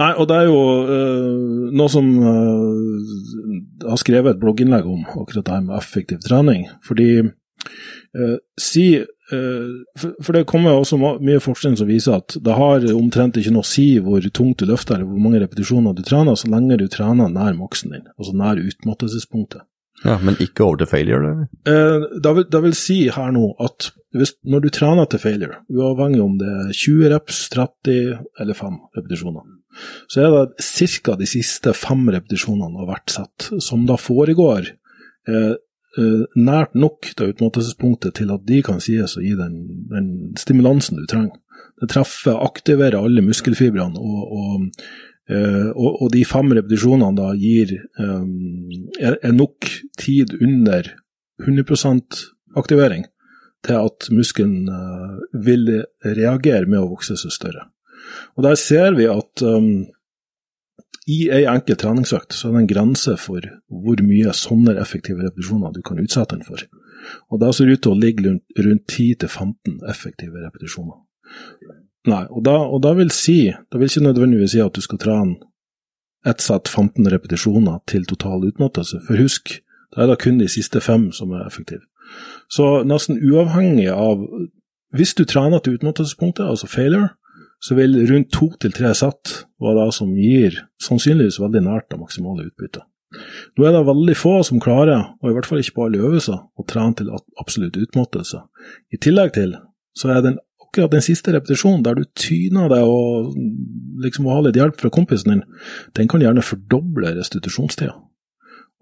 [0.00, 5.44] Nei, og det er jo uh, noe som uh, har skrevet et blogginnlegg om akkurat
[5.44, 6.66] det her med effektiv trening.
[6.86, 8.88] Fordi uh, si
[9.24, 13.64] for, for, det kommer også mye forskning som viser at det har omtrent ikke noe
[13.64, 16.84] å si hvor tungt du løfter eller hvor mange repetisjoner du trener, så lenge du
[16.92, 19.64] trener nær maksen din, altså nær utmattelsespunktet.
[20.02, 21.48] Ja, Men ikke over til failure?
[21.68, 25.60] Eh, det, vil, det vil si her nå at hvis, når du trener til failure,
[25.72, 27.94] uavhengig om det er 20 reps, 30
[28.40, 29.46] eller 5 repetisjoner,
[30.10, 30.66] så er det
[31.02, 31.16] ca.
[31.18, 35.54] de siste fem repetisjonene av hvert sett som da foregår eh,
[35.98, 39.58] eh, nært nok til utmattelsespunktet til at de kan sies å gi den,
[39.90, 41.40] den, stimulansen du trenger.
[41.82, 44.86] Det treffer, aktiverer alle muskelfibrene, og, og,
[45.30, 50.92] eh, og, og, de fem repetisjonene da gir um, er, er nok tid under
[51.42, 52.24] 100%
[52.56, 53.06] aktivering
[53.64, 55.70] til at muskelen uh, vil
[56.04, 57.68] reagere med å vokse seg større.
[58.36, 59.86] Og Der ser vi at um,
[61.10, 65.74] i ei enkelt treningsøkt så er det en grense for hvor mye sånne effektive repetisjoner
[65.74, 66.64] du kan utsette den for.
[67.28, 71.00] Og Det ser ut til å ligge rundt, rundt 10-15 effektive repetisjoner.
[72.10, 75.00] Nei, og da, og da, vil si, da vil ikke nødvendigvis si at du skal
[75.00, 75.38] trene
[76.28, 79.58] ett sett 15 repetisjoner til total utmattelse, for husk,
[79.92, 81.84] da er det kun de siste fem som er effektive.
[82.52, 84.28] Så nesten uavhengig av
[84.94, 87.08] Hvis du trener til utmattelsespunktet, altså failure,
[87.58, 91.98] så vil rundt to til tre sett være det som gir sannsynligvis veldig nært det
[91.98, 92.84] maksimale utbyttet.
[93.58, 96.38] Nå er det veldig få som klarer, og i hvert fall ikke på alle øvelser,
[96.38, 97.10] å trene til
[97.42, 98.44] absolutt utmattelse.
[98.94, 99.56] I tillegg til
[99.98, 100.38] så er den
[100.74, 103.34] akkurat den siste repetisjonen der du tyner deg og
[104.02, 105.44] liksom må ha litt hjelp fra kompisen din,
[105.94, 107.94] den kan gjerne fordoble restitusjonstida.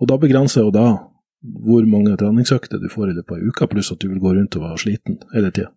[0.00, 0.86] Og da begrenser jo da
[1.42, 4.56] hvor mange treningsøkter du får i løpet av uke, pluss at du vil gå rundt
[4.56, 5.72] og være sliten hele tida.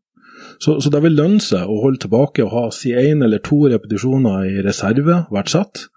[0.62, 3.66] Så, så, det vil lønne seg å holde tilbake og ha si én eller to
[3.72, 5.88] repetisjoner i reserve hvert sett.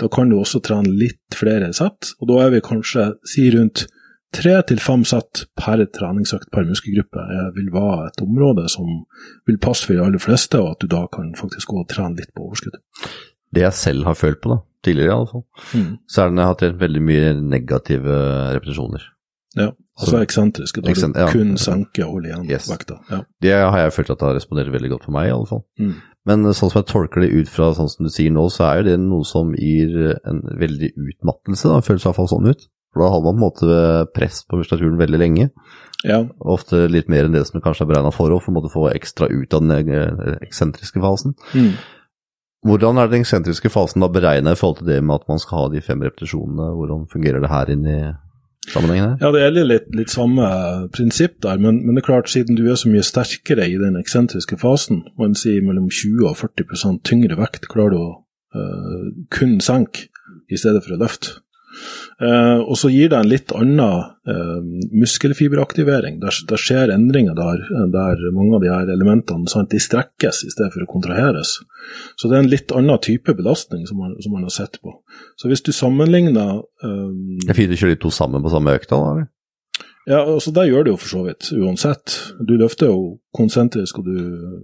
[0.00, 3.86] Da kan du også trene litt flere sett, og da er vi kanskje si rundt
[4.32, 7.26] tre til fem sett per treningsøkt per muskelgruppe.
[7.56, 8.88] Vil være et område som
[9.48, 12.18] vil passe for de aller fleste, og at du da kan faktisk gå og trene
[12.20, 12.78] litt på overskudd.
[13.52, 15.42] Det jeg selv har følt på, da, tidligere i alle fall,
[15.76, 15.90] mm.
[16.08, 18.20] så er det når jeg har trent veldig mye negative
[18.56, 19.08] repetisjoner.
[19.52, 19.66] Ja,
[20.00, 21.60] altså eksentriske, da Eksent, du kun ja.
[21.60, 22.70] senker og holder igjen yes.
[22.70, 22.96] vekta.
[23.10, 23.18] Ja.
[23.44, 25.60] Det har jeg følt at det har respondert veldig godt for meg, i alle fall.
[25.76, 25.98] Mm.
[26.30, 28.80] Men sånn som jeg tolker det ut fra sånn som du sier nå, så er
[28.80, 31.82] jo det noe som gir en veldig utmattelse, da.
[31.84, 32.64] føles i hvert fall sånn ut.
[32.92, 35.48] For da har man på en måte press på muskulaturen veldig lenge.
[36.04, 36.20] Ja.
[36.38, 39.54] Ofte litt mer enn det som kanskje er beregna for, for å få ekstra ut
[39.54, 41.36] av den eh, eksentriske fasen.
[41.54, 41.72] Mm.
[42.66, 45.64] Hvordan er den eksentriske fasen da beregna i forhold til det med at man skal
[45.64, 46.68] ha de fem repetisjonene?
[46.78, 47.98] Hvordan fungerer det her inn i
[48.70, 49.08] sammenhengen?
[49.08, 49.16] Her?
[49.24, 50.50] Ja, Det gjelder litt, litt samme
[50.94, 53.98] prinsipp der, men, men, det er klart siden du er så mye sterkere i den
[53.98, 58.10] eksentriske fasen, man sier mellom 20 og 40% tyngre vekt, klarer du å
[58.54, 60.06] øh, kun senke
[60.46, 61.40] i stedet for å løfte.
[62.22, 66.20] Eh, og så gir det en litt annen eh, muskelfiberaktivering.
[66.20, 70.72] der skjer endringer der, der, mange av de her elementene sant, de strekkes i stedet
[70.74, 71.58] for å kontraheres.
[72.16, 74.94] Så det er en litt annen type belastning som man, som man har sett på.
[75.40, 78.76] Så hvis du sammenligner um, Det er fint å kjøre de to sammen på samme
[78.78, 79.14] økta, da?
[79.16, 79.30] eller?
[80.06, 82.14] Ja, altså Det gjør det jo for så vidt, uansett.
[82.42, 84.16] Du løfter jo konsentrisk og du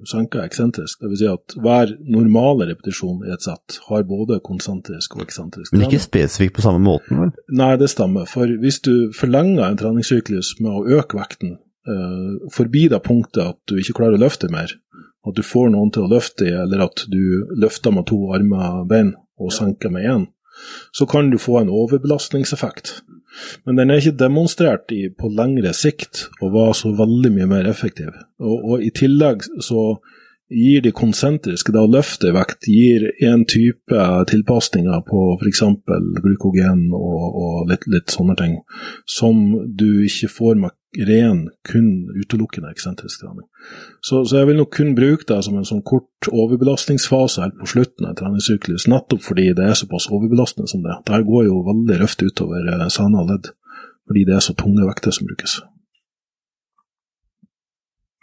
[0.08, 0.98] senker eksentrisk.
[1.04, 1.20] Dvs.
[1.20, 5.72] Si at hver normale repetisjon i et sett har både konsentrisk og eksentrisk.
[5.72, 7.32] Men ikke spesifikt på samme måten, vel?
[7.60, 8.26] Nei, det stemmer.
[8.30, 13.60] For hvis du forlenger en treningssyklus med å øke vekten eh, forbi det punktet at
[13.70, 14.74] du ikke klarer å løfte mer,
[15.28, 18.82] at du får noen til å løfte i, eller at du løfter med to armer
[18.82, 20.26] og bein og senker med én,
[20.92, 22.98] så kan du få en overbelastningseffekt.
[23.66, 27.68] Men den er ikke demonstrert i, på lengre sikt og var så veldig mye mer
[27.70, 28.14] effektiv.
[28.40, 29.90] Og, og i tillegg så
[30.48, 31.90] gir de konsentriske, da å
[32.32, 35.62] vekt, gir en type tilpasninger på f.eks.
[36.22, 38.56] glykogen og, og litt, litt, sånne ting,
[39.04, 43.44] som du ikke får med ren, kun utelukkende eksentrisk trening.
[44.00, 47.68] Så, så, jeg vil nok kun bruke det som en sånn kort overbelastningsfase helt på
[47.74, 50.96] slutten av treningssyklus, nettopp fordi det er såpass overbelastende som det.
[51.08, 53.50] Det går jo veldig røft utover eh, sana ledd,
[54.08, 55.58] fordi det er så tunge vekter som brukes.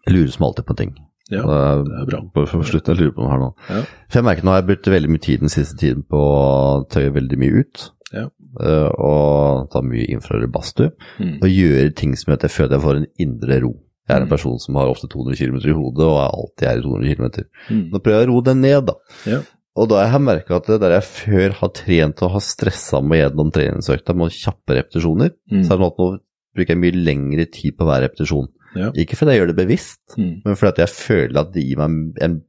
[0.06, 0.96] Jeg lurer som alltid på ting.
[1.34, 2.20] Ja, det er bra.
[2.36, 3.48] Bare for å slutte jeg lurer på noe her nå.
[3.66, 3.80] Ja.
[4.10, 6.84] For jeg merker nå har jeg brukt veldig mye tid den siste tiden på å
[6.94, 7.86] tøye veldig mye ut.
[8.14, 8.28] Ja.
[8.56, 10.92] Og ta mye infrarød badstue.
[11.20, 11.40] Mm.
[11.42, 13.74] Og gjøre ting som gjør at jeg føler jeg får en indre ro.
[14.06, 14.34] Jeg er en mm.
[14.36, 17.46] person som har ofte 200 km i hodet, og er alltid er i 200 km.
[17.72, 17.86] Mm.
[17.94, 18.98] Nå prøver jeg å roe den ned, da.
[19.26, 19.40] Ja.
[19.76, 23.02] Og da jeg har jeg merka at der jeg før har trent og har stressa
[23.04, 25.64] meg gjennom treningsøkta med kjappe repetisjoner, mm.
[25.66, 26.10] så er det nå
[26.56, 28.48] bruker jeg mye lengre tid på hver repetisjon.
[28.76, 28.92] Ja.
[29.00, 30.32] Ikke fordi jeg gjør det bevisst, mm.
[30.46, 32.44] men fordi jeg føler at det gir meg en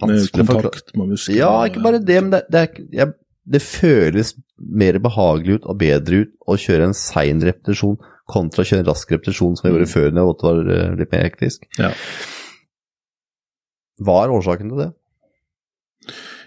[0.00, 1.36] Med kontakt med muskler?
[1.36, 3.12] Ja, ikke bare det, men det, det, er, jeg,
[3.44, 7.98] det, føles mer behagelig ut og bedre ut å kjøre en sein repetisjon
[8.30, 9.94] kontra å kjøre en rask repetisjon som jeg gjorde mm.
[9.94, 11.70] før når jeg var eh, litt mer hektisk.
[11.80, 11.92] Ja.
[14.00, 14.90] Hva er årsaken til det?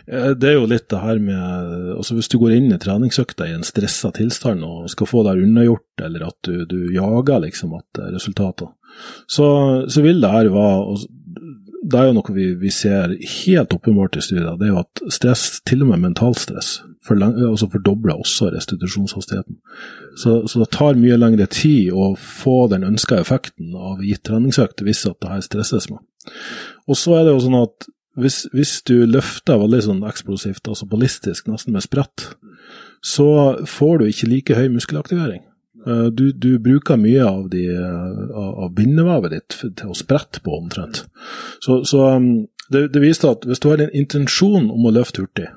[0.08, 3.47] Eh, det er jo litt det her med altså Hvis du går inn i treningsøkta
[3.47, 7.75] i en stressa tilstand og skal få det unnagjort, eller at du, du jager liksom
[7.79, 8.71] at resultater,
[9.27, 9.47] så,
[9.89, 10.97] så, vil det her være
[11.84, 13.12] Det er jo noe vi, vi ser
[13.43, 16.78] helt åpenbart i studier, det er jo at stress, til og med mentalstress,
[17.10, 19.58] altså fordobler også restitusjonshastigheten.
[20.15, 24.86] Så, så, det tar mye lengre tid å få den ønska effekten av gitt treningsøkt
[24.86, 26.00] hvis at det her stresses med.
[26.88, 27.89] Og så er det jo sånn at
[28.24, 32.30] hvis, hvis, du løfter veldig sånn eksplosivt, altså ballistisk, nesten med sprett,
[33.04, 33.28] så
[33.67, 35.43] får du ikke like høy muskelaktivering.
[35.88, 40.56] Eh, du, du bruker mye av, de, eh, av bindevevet ditt til å sprette på,
[40.58, 41.04] omtrent.
[41.63, 42.30] Så, så um,
[42.72, 45.50] det, det, viser at hvis du har en intensjon om å løfte hurtig,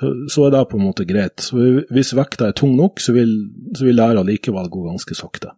[0.00, 1.44] så, så er det på en måte greit.
[1.44, 1.60] Så
[1.94, 3.36] hvis vekta er tung nok, så vil,
[3.78, 5.54] så vil læra likevel gå ganske sakte.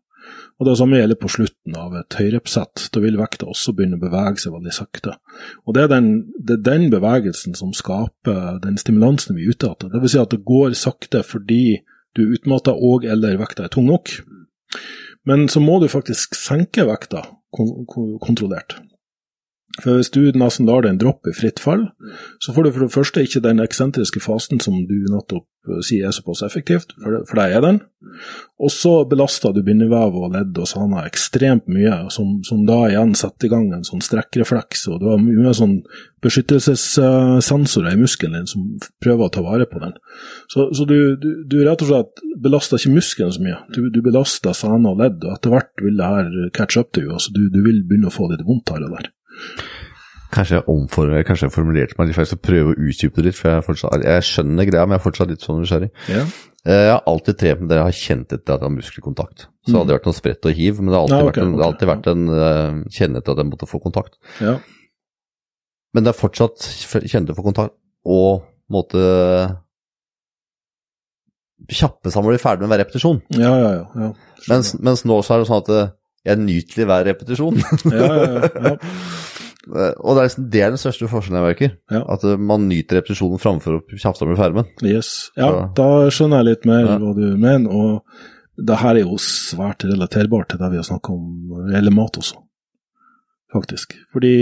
[0.57, 2.87] Og Det samme gjelder på slutten av et høyrepsett.
[2.93, 5.17] Da vil vekta også begynne å bevege seg veldig sakte.
[5.65, 9.71] Og Det er den, det er den bevegelsen som skaper den stimulansen vi er ute
[9.73, 9.93] etter.
[9.93, 10.15] Dvs.
[10.15, 11.79] Si at det går sakte fordi
[12.17, 14.13] du er utmatta og eller vekta er tung nok.
[15.27, 18.79] Men så må du faktisk senke vekta kontrollert.
[19.83, 21.89] For Hvis du nesten lar den droppe i fritt fall,
[22.41, 25.45] så får du for det første ikke den eksentriske fasen som du nettopp
[25.85, 27.81] sier er såpass effektivt, for, for det er den.
[28.63, 33.17] Og så belaster du bindevev og ledd og sana ekstremt mye, som, som, da igjen
[33.19, 35.81] setter i gang en sånn strekkrefleks, og du har mye sånn
[36.25, 38.71] beskyttelsessensorer i muskelen din som
[39.03, 39.97] prøver å ta vare på den.
[40.53, 44.01] Så, så du, du, du, rett og slett belaster ikke muskelen så mye, du, du
[44.07, 47.35] belaster sana og ledd, og etter hvert vil det her catch up til you, altså
[47.35, 49.13] du vil begynne å få litt vondt her og der.
[50.37, 53.39] Kanskje jeg kanskje jeg formulerte meg litt feil, så prøve å utdype det litt.
[53.39, 55.91] for Jeg, fortsatt, jeg skjønner greia, men jeg er fortsatt litt sånn nysgjerrig.
[56.13, 56.25] Ja.
[56.67, 59.47] Eh, Jeg har alltid trent med det jeg har kjent etter at jeg har muskelkontakt.
[59.67, 61.55] Så det hadde vært noe spredt og hiv, men det har alltid Ja, okay, vært
[61.55, 64.19] en, alltid vært en uh, kjenne etter at jeg måtte få kontakt.
[64.43, 64.57] Ja.
[65.95, 66.67] Men det er fortsatt
[67.07, 69.01] kjente for kontakt og måtte
[71.73, 73.23] kjappe seg når du er ferdig med hver repetisjon.
[73.35, 73.87] Ja, ja, ja.
[74.03, 74.11] ja.
[74.51, 75.95] Mens, mens nå så er det sånn at eh,
[76.27, 77.59] jeg nyter hver repetisjon.
[77.95, 78.77] ja, ja, ja,
[79.67, 81.75] og det er, liksom, det er den største forskjellen jeg merker.
[81.99, 84.69] At eh, man nyter repetisjonen framfor å kjafte med fermen.
[84.87, 85.33] Yes.
[85.39, 85.63] Ja, så.
[85.79, 87.67] da skjønner jeg litt mer hva du mener.
[87.71, 92.19] Og det her er jo svært relaterbart til det vi har snakka om eller mat
[92.21, 92.39] også,
[93.53, 93.99] faktisk.
[94.15, 94.35] Fordi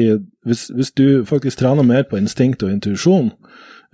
[0.46, 3.32] hvis, hvis du faktisk trener mer på instinkt og intuisjon,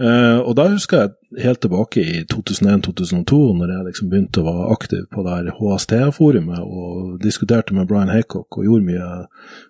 [0.01, 4.69] eh, og da husker jeg helt tilbake i 2001-2002, når jeg liksom begynte å være
[4.75, 9.11] aktiv på det HST-forumet og diskuterte med Brian Haycock og gjorde mye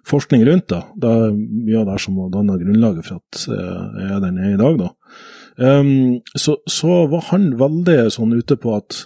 [0.08, 0.80] forskning rundt det.
[1.02, 4.36] Det er mye av det som har danna grunnlaget for at eh, jeg er der
[4.36, 4.90] nede i dag, da.
[5.60, 9.02] Um, så, så var han veldig sånn ute på at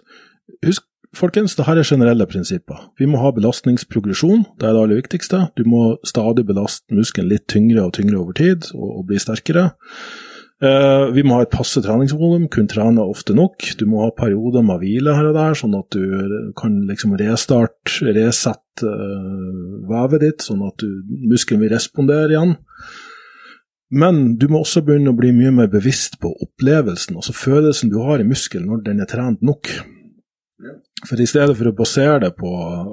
[0.65, 0.85] Husk,
[1.17, 2.79] folkens, det her er generelle prinsipper.
[3.01, 5.41] Vi må ha belastningsprogresjon, det er det aller viktigste.
[5.59, 9.71] Du må stadig belaste muskelen litt tyngre og tyngre over tid, og, og bli sterkere.
[10.65, 13.67] Eh, vi må ha et passe treningsvolum, kun trene ofte nok.
[13.81, 18.13] Du må ha perioder med hvile her og der, sånn at du kan liksom restarte,
[18.17, 20.87] resette eh, vevet ditt, sånn at
[21.27, 22.55] muskelen vil respondere igjen.
[23.95, 28.01] Men du må også begynne å bli mye mer bevisst på opplevelsen, altså følelsen du
[28.03, 29.71] har i muskelen når den er trent nok.
[31.09, 32.51] For i stedet for å basere det på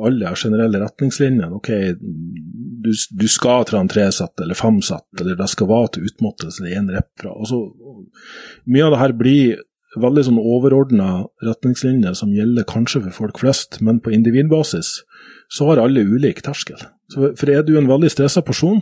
[0.07, 1.69] alle generelle retningslinjene, ok,
[2.81, 6.63] du, du skal trene tre sett eller fem sett, eller det skal være til utmattelse
[6.63, 7.33] eller én rep fra.
[7.35, 7.61] Altså,
[8.67, 9.61] mye av det her blir
[10.01, 11.09] veldig sånn overordna
[11.43, 15.01] retningslinjer som gjelder kanskje for folk flest, men på individbasis
[15.51, 16.79] så har alle ulik terskel.
[17.11, 18.79] Så for er du en veldig stressa person,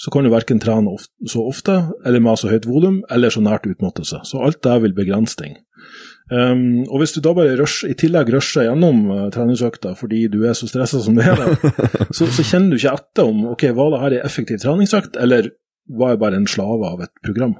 [0.00, 0.92] så kan du verken trene
[1.28, 1.76] så ofte,
[2.08, 4.22] eller med så høyt volum, eller så nært utmattelse.
[4.24, 5.58] Så alt det vil begrense ting.
[6.30, 10.44] Um, og hvis du da bare rush, i tillegg rusher gjennom uh, treningsøkta fordi du
[10.46, 11.72] er så stressa som du er, da,
[12.16, 15.50] så, så kjenner du ikke etter om ok, var det her en effektiv treningsøkt, eller
[15.98, 17.56] var jeg bare en slave av et program.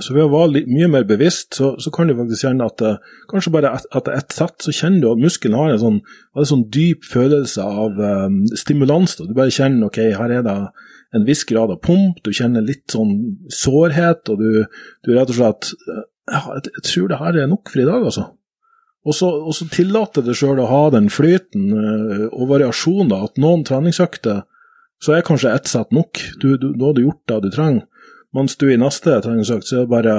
[0.00, 3.18] Så ved å være mye mer bevisst, så, så kan du faktisk kjenne at uh,
[3.28, 5.98] kanskje bare et, etter ett sett, så kjenner du at muskelen har en sånn,
[6.40, 9.18] en sånn dyp følelse av um, stimulans.
[9.18, 9.28] Da.
[9.28, 10.56] Du bare kjenner ok, her er det
[11.12, 13.12] en viss grad av pump, du kjenner litt sånn
[13.52, 14.64] sårhet, og du,
[15.04, 18.28] du rett og slett ja, jeg, tror det her er nok for i dag, altså.
[19.08, 19.30] Og så,
[19.72, 24.42] tillater det sjøl å ha den flyten uh, og variasjonen, at noen treningsøkter
[25.00, 26.20] så er kanskje ett sett nok.
[26.42, 27.86] Du, du, da har du gjort det du trenger.
[28.36, 30.16] Mens du i neste treningsøkt så er det bare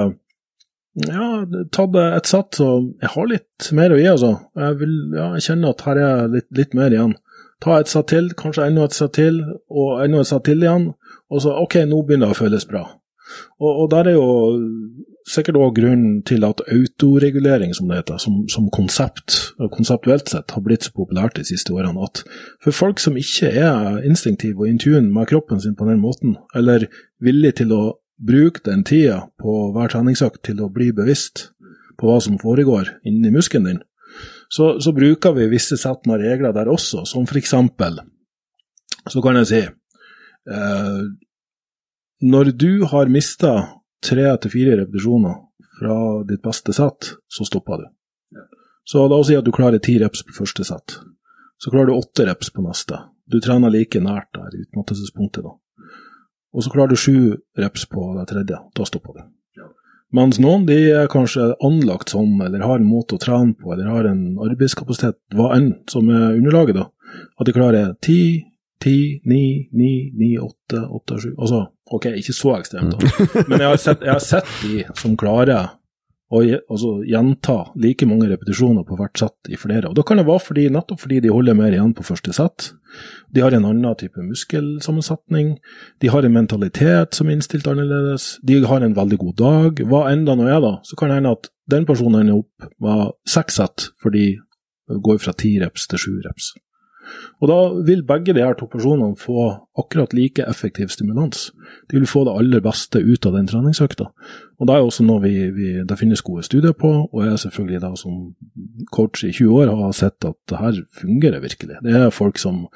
[1.06, 1.26] ja,
[1.72, 2.66] tatt et sett, så
[3.00, 4.32] jeg har litt mer å gi, altså.
[4.58, 7.14] Jeg, vil, ja, jeg kjenner at her er litt, litt mer igjen.
[7.62, 9.38] Ta et sett til, kanskje enda et sett til,
[9.70, 10.90] og enda et sett til igjen.
[11.32, 12.82] Og så ok, nå begynner det å føles bra.
[13.62, 14.26] Og, og der er jo
[15.28, 20.64] sikkert òg grunnen til at autoregulering, som det heter, som, som konsept, konseptuelt sett, har
[20.64, 22.02] blitt så populært de siste årene.
[22.02, 22.24] At
[22.64, 26.36] for folk som ikke er instinktive og in tune med kroppen sin på den måten,
[26.58, 26.88] eller
[27.22, 27.82] villig til å
[28.22, 31.48] bruke den tida på hver treningsøkt til å bli bevisst
[31.98, 33.82] på hva som foregår inni muskelen din,
[34.52, 38.02] så, så bruker vi visse sett med regler der også, som for eksempel,
[39.08, 40.98] så kan jeg si eh,
[42.22, 45.38] Når du har mista tre til fire repetisjoner
[45.78, 45.96] fra
[46.28, 47.88] ditt beste sett, så stopper du.
[48.84, 50.98] Så la oss si at du klarer ti reps på første sett.
[51.62, 52.98] Så klarer du åtte reps på neste.
[53.30, 55.54] Du trener like nært der utmattelsespunktet, da.
[56.52, 58.58] Og så klarer du sju reps på det tredje.
[58.76, 59.22] Da stopper du.
[60.12, 63.88] Mens noen de er kanskje anlagt sånn, eller har en måte å trene på, eller
[63.88, 66.90] har en arbeidskapasitet, hva enn som er underlaget, da.
[67.40, 68.18] At de klarer ti,
[68.82, 68.96] ti,
[69.28, 73.44] ni, ni, ni, åtte, åtte, sju Altså, ok, ikke så ekstremt, da.
[73.50, 75.78] Men jeg har sett, jeg har sett de som klarer
[76.32, 79.90] å altså, gjenta like mange repetisjoner på hvert sett i flere.
[79.90, 82.70] Og da kan det være fordi, nettopp fordi de holder mer igjen på første sett.
[83.32, 85.58] De har en annen type muskelsammensetning.
[86.00, 88.38] De har en mentalitet som er innstilt annerledes.
[88.48, 89.84] De har en veldig god dag.
[89.92, 92.72] Hva enn det nå er, da, så kan det hende at den personen ender opp
[92.82, 94.32] med seks sett fordi
[95.04, 96.54] går fra ti reps til sju reps.
[97.42, 99.48] Og da vil begge de her to personene få
[99.78, 101.50] akkurat like effektiv stimulans.
[101.90, 104.08] De vil få det aller beste ut av den treningsøkta.
[104.60, 107.82] Og det er også noe vi, vi, det finnes gode studier på, og jeg selvfølgelig
[107.82, 108.18] da som
[108.94, 111.80] coach i 20 år har sett at det her fungerer virkelig.
[111.82, 112.66] Det er folk som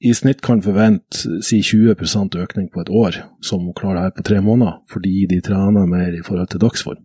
[0.00, 1.92] i snitt kan forvente si 20
[2.40, 6.14] økning på et år, som klarer det her på tre måneder, fordi de trener mer
[6.16, 7.02] i forhold til dagsform.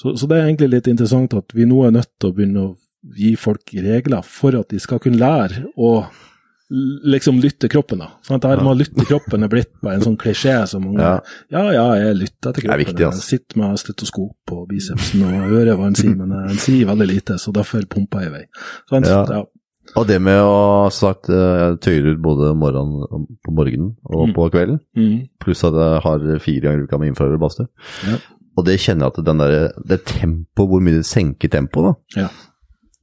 [0.00, 2.62] Så, så, det er egentlig litt interessant at vi nå er nødt til å begynne
[2.64, 2.76] å
[3.16, 5.92] gi folk regler for at de skal kunne lære å
[6.70, 7.98] liksom lytte kroppen.
[7.98, 8.10] da.
[8.22, 10.84] Sånn at det her med å lytte kroppen er blitt bare en sånn klisjé som
[10.86, 11.14] mange ja.
[11.50, 12.84] ja, ja, jeg lytter til kroppen.
[12.84, 13.24] Viktig, altså.
[13.24, 17.08] Jeg sitter med stetoskop på bicepsen og hører hva han sier, men han sier veldig
[17.10, 18.44] lite, så derfor pumper jeg i vei.
[18.92, 19.24] Sånn, ja.
[19.40, 19.46] ja.
[19.98, 23.00] Og det med å sagt, jeg tøyer ut både morgen,
[23.42, 24.34] på morgenen og mm.
[24.36, 25.16] på kvelden, mm.
[25.42, 27.66] pluss at jeg har fire ganger i uka med infrarød badstue.
[28.06, 28.20] Ja.
[28.58, 29.56] Og det kjenner jeg at den der,
[29.90, 32.22] det tempoet, hvor mye det senker tempoet, da.
[32.26, 32.30] Ja.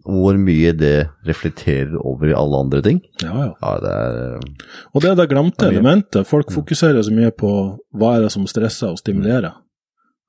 [0.07, 3.01] Hvor mye det reflekterer over i alle andre ting.
[3.21, 3.49] Ja, ja.
[3.61, 4.45] ja det er,
[4.93, 6.27] og det er det glemte elementet.
[6.29, 6.55] Folk mm.
[6.55, 7.51] fokuserer så mye på
[7.97, 9.57] hva er det som stresser og stimulerer.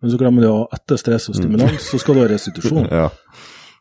[0.03, 2.91] Men så glemmer de at etter stress og stimulans, så skal du ha restitusjon.
[3.03, 3.09] ja.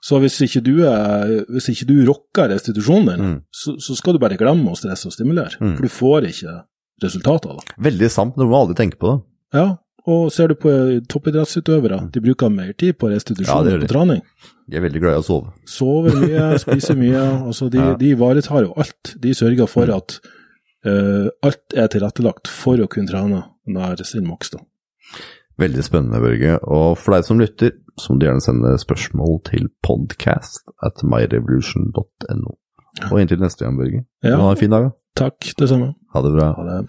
[0.07, 3.37] Så hvis ikke du, er, hvis ikke du rocker restitusjonen din, mm.
[3.53, 5.57] så, så, skal du bare glemme å stresse og stimulere.
[5.61, 5.75] Mm.
[5.77, 6.55] For du får ikke
[7.03, 7.77] resultatet av det.
[7.89, 9.19] Veldig sant, du må aldri tenke på det.
[9.57, 9.67] Ja,
[10.07, 10.71] og ser du på
[11.11, 14.21] toppidrettsutøvere, de bruker mer tid på restitusjon ja, enn på trening.
[14.67, 15.53] De er veldig glad i å sove.
[15.67, 17.23] Sover mye, spiser mye.
[17.49, 17.95] altså De, ja.
[17.99, 19.13] de ivaretar jo alt.
[19.23, 20.19] De sørger for at
[20.87, 24.55] uh, alt er tilrettelagt for å kunne trene nær sin maks.
[25.59, 26.59] Veldig spennende, Børge.
[26.63, 32.55] Og for deg som lytter, så må du gjerne sende spørsmål til podcast at myrevolution.no.
[33.11, 34.03] Og inntil neste gang, Børge.
[34.23, 34.37] Ja.
[34.39, 34.91] Ha en fin dag.
[35.17, 35.93] Takk, det samme.
[36.13, 36.51] Ha det bra.
[36.59, 36.79] Ha det.